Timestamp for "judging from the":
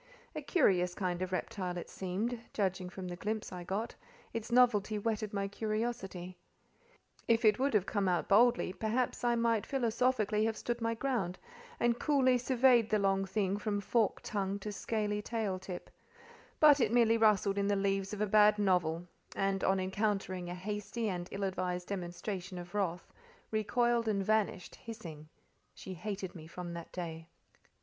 2.55-3.15